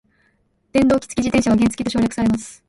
[0.73, 2.59] 原動機付き自転車は原付と省略されます。